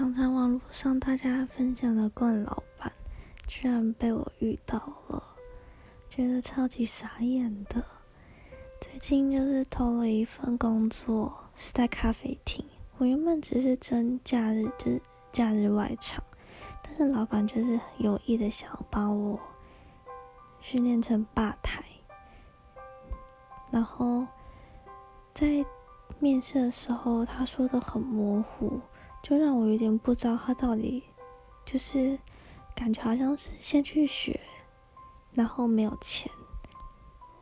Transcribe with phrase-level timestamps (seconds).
[0.00, 2.90] 常常网络上大家分享的惯老板，
[3.46, 5.22] 居然被我遇到了，
[6.08, 7.84] 觉得超级傻眼的。
[8.80, 12.64] 最近就是投了一份工作，是在咖啡厅。
[12.96, 15.02] 我原本只是争假日，就是
[15.32, 16.24] 假日外场，
[16.82, 19.38] 但是老板就是有意的想把我
[20.60, 21.84] 训练成吧台，
[23.70, 24.26] 然后
[25.34, 25.62] 在
[26.18, 28.80] 面试的时候，他说的很模糊。
[29.22, 31.02] 就让我有点不知道他到底
[31.64, 32.18] 就是
[32.74, 34.40] 感觉好像是先去学，
[35.32, 36.30] 然后没有钱，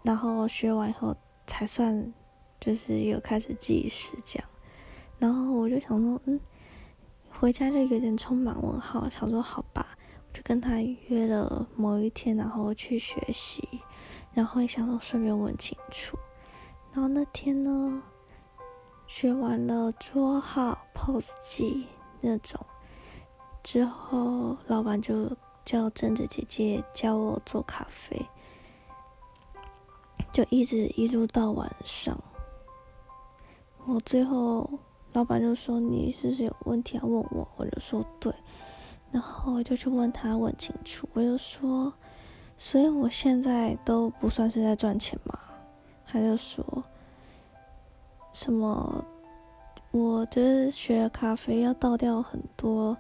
[0.03, 1.17] 然后学完以后
[1.47, 2.13] 才算
[2.61, 4.49] 就是有开始计时这样。
[5.19, 6.39] 然后我就想说，嗯，
[7.31, 9.97] 回家就有点充满问号，想说好吧，
[10.29, 13.81] 我就跟他约了某一天，然后去学习，
[14.35, 16.19] 然后也想说顺便问清楚。
[16.93, 18.03] 然后那天呢？
[19.09, 21.87] 学完了桌号、POS 机
[22.21, 22.61] 那种
[23.65, 28.29] 之后，老板就叫贞子姐姐教我做咖啡，
[30.31, 32.23] 就一直一路到晚上。
[33.87, 34.71] 我最后
[35.15, 38.33] 老板就说：“你是不是有问题要问我？”我就说：“对。”
[39.11, 41.91] 然后我就去问他问清楚，我就说
[42.59, 45.39] ：“所以我现在都不算是在赚钱嘛？”
[46.07, 46.85] 他就说。
[48.41, 49.05] 什么？
[49.91, 52.97] 我就是学咖啡要倒掉很多，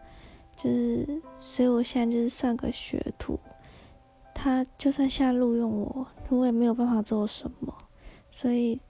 [0.56, 3.38] 就是所以我现在就是算个学徒。
[4.34, 7.72] 他就算现在录用我，我也没有办法做什么，
[8.30, 8.80] 所以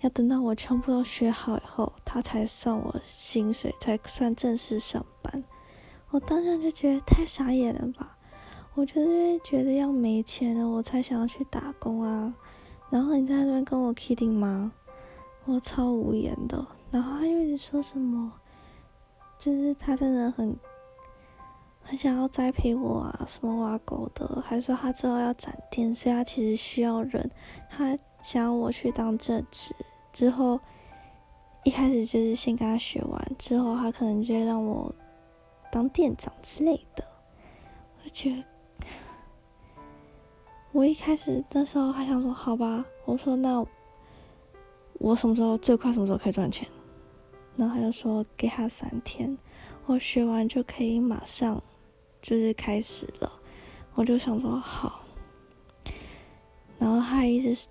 [0.00, 5.44] 要等到我全部都学好以后，他才算我薪水，才算正式上班。
[6.10, 8.18] 我当下就觉得太傻眼了吧！
[8.74, 12.34] 我就是觉得要没钱了，我才想要去打工啊。
[12.90, 14.72] 然后你在那边跟我 kidding 吗？
[15.44, 18.32] 我超无言的，然后他又一直说什么，
[19.38, 20.56] 就是他真的很
[21.82, 27.28] 很想要栽培我啊，什么挖狗的，还说他之后要展店，所以他其实需要人，
[27.68, 29.74] 他想要我去当正职，
[30.12, 30.60] 之后
[31.64, 34.94] 一开始就是先跟他学完，之后他可能就会让我
[35.72, 37.04] 当店长之类的，
[38.04, 38.44] 我觉得，
[40.70, 43.66] 我一开始那时候还想说好吧，我说那。
[45.02, 46.66] 我什么时候最快什么时候可以赚钱？
[47.56, 49.36] 然后他就说给他三天，
[49.86, 51.60] 我学完就可以马上
[52.22, 53.32] 就是开始了。
[53.94, 55.00] 我就想说好，
[56.78, 57.68] 然后他一直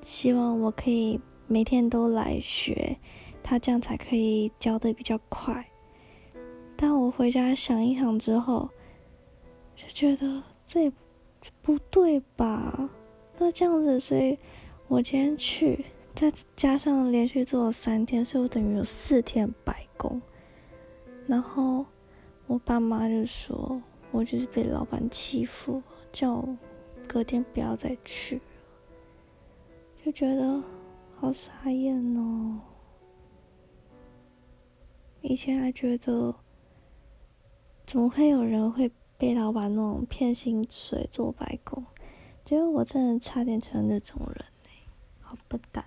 [0.00, 2.96] 希望我可以每天都来学，
[3.42, 5.62] 他这样才可以教的比较快。
[6.74, 8.70] 但我回家想一想之后，
[9.76, 10.92] 就觉得这也
[11.60, 12.88] 不对吧？
[13.36, 14.38] 那这样子，所以
[14.88, 15.84] 我今天去。
[16.16, 20.20] 再加上连续做了三天，所以我等于有四天白工。
[21.26, 21.84] 然后
[22.46, 26.56] 我爸妈就说我就是被老板欺负，叫我
[27.06, 28.40] 隔天不要再去，
[30.02, 30.62] 就觉得
[31.16, 32.60] 好傻眼哦。
[35.20, 36.34] 以前还觉得
[37.84, 41.84] 怎么会有人会被老板那种骗薪水做白工，
[42.42, 44.70] 结果我真的差点成了那种人呢，
[45.20, 45.84] 好笨蛋。